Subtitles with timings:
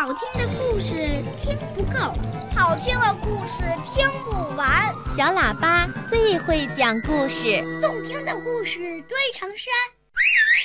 [0.00, 2.14] 好听的故事听不够，
[2.56, 4.66] 好听的故事听不完。
[5.06, 9.70] 小喇叭最会讲故事，动听的故事堆成山。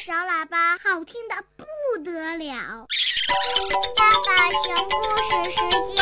[0.05, 1.65] 小喇叭好听的不
[2.01, 2.87] 得了。
[3.97, 5.60] 爸爸讲故事时
[5.94, 6.02] 间。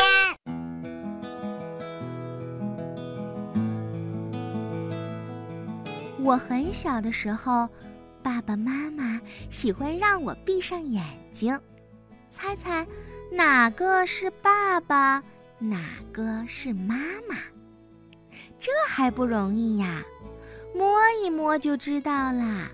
[6.22, 7.68] 我很小的时候，
[8.22, 9.20] 爸爸妈妈
[9.50, 11.60] 喜欢让我闭上眼睛，
[12.30, 12.86] 猜猜
[13.36, 15.20] 哪个是爸爸，
[15.58, 15.80] 哪
[16.12, 16.94] 个是妈
[17.28, 17.34] 妈？
[18.60, 20.04] 这还不容易呀，
[20.72, 22.70] 摸一摸就知道啦。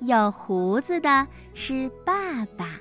[0.00, 2.80] 有胡子的是爸爸，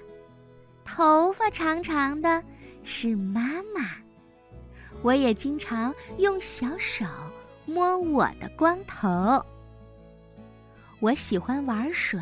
[0.85, 2.41] 头发长长的
[2.81, 3.81] 是妈妈。
[5.01, 7.05] 我也经常用小手
[7.65, 9.45] 摸我的光头。
[11.01, 12.21] 我喜欢玩水，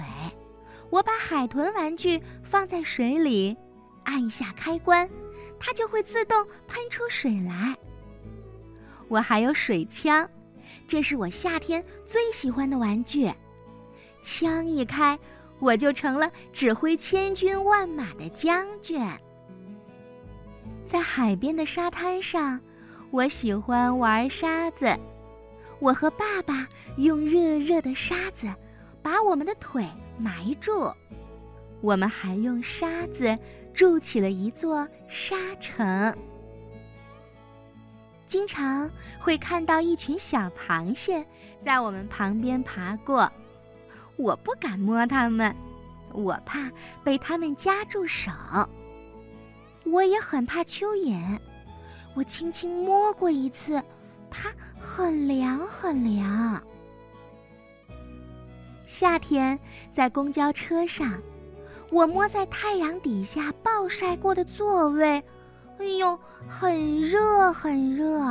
[0.89, 3.55] 我把海豚玩具放在水里，
[4.07, 5.07] 按下开关，
[5.59, 7.77] 它就会自动喷出水来。
[9.09, 10.27] 我还有水枪，
[10.87, 13.29] 这是我夏天最喜欢的玩具。
[14.23, 15.19] 枪一开，
[15.59, 18.97] 我就成了指挥千军万马的将军。
[20.85, 22.59] 在海边的沙滩上，
[23.11, 24.97] 我喜欢玩沙子，
[25.79, 26.65] 我和爸爸
[26.95, 28.47] 用热热的沙子。
[28.99, 29.85] 把我们的腿
[30.17, 30.91] 埋住，
[31.81, 33.37] 我们还用沙子
[33.73, 36.15] 筑起了一座沙城。
[38.25, 41.25] 经常会看到一群小螃蟹
[41.61, 43.31] 在我们旁边爬过，
[44.17, 45.55] 我不敢摸它们，
[46.11, 46.69] 我怕
[47.03, 48.31] 被它们夹住手。
[49.85, 51.39] 我也很怕蚯蚓，
[52.15, 53.81] 我轻轻摸过一次，
[54.29, 56.61] 它很凉很凉。
[58.85, 59.57] 夏天
[59.89, 61.21] 在公交车上，
[61.89, 65.23] 我摸在太阳底下暴晒过的座位，
[65.79, 68.21] 哎呦，很热很热。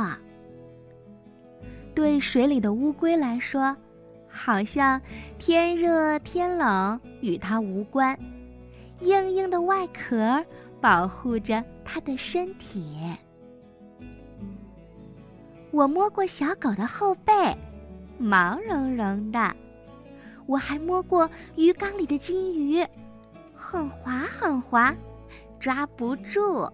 [1.95, 3.75] 对水里的乌龟来说，
[4.29, 5.01] 好像
[5.39, 8.17] 天热天冷与它无关，
[8.99, 10.45] 硬硬的外壳
[10.79, 12.95] 保护着它的身体。
[15.71, 17.33] 我摸过小狗的后背，
[18.19, 19.55] 毛茸茸的。
[20.45, 22.85] 我还摸过鱼缸里的金鱼，
[23.57, 24.95] 很滑很滑，
[25.59, 26.71] 抓不住。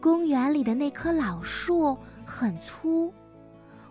[0.00, 3.12] 公园里的那棵老树很粗，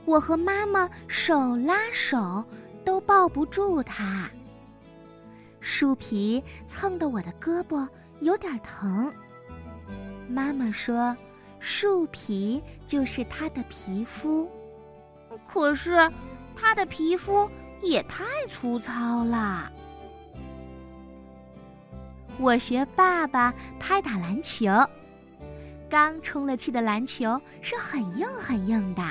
[0.06, 2.44] 我和妈妈手拉手
[2.84, 4.29] 都抱不住它。
[5.62, 7.88] 树皮蹭得我的胳膊
[8.19, 9.13] 有点疼。
[10.28, 11.16] 妈妈说，
[11.59, 14.50] 树皮就是它的皮肤，
[15.47, 16.12] 可是
[16.56, 17.50] 它的皮肤。
[17.85, 19.69] 也太粗糙了。
[22.39, 24.67] 我学爸爸拍打篮球，
[25.89, 29.03] 刚充了气的篮球是很硬很硬的，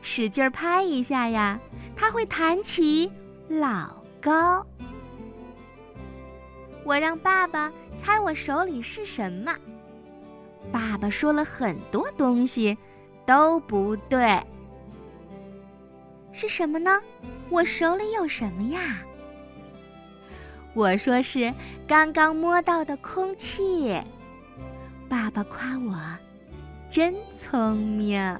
[0.00, 1.58] 使劲拍一下呀，
[1.96, 3.10] 它会弹起
[3.48, 4.66] 老高。
[6.84, 9.54] 我让爸爸猜我手里是什么，
[10.72, 12.76] 爸爸说了很多东西，
[13.24, 14.42] 都不对。
[16.32, 17.00] 是什么呢？
[17.50, 18.80] 我手里有什么呀？
[20.74, 21.52] 我说是
[21.86, 24.00] 刚刚摸到的空气。
[25.08, 25.94] 爸爸夸我
[26.90, 28.38] 真聪明。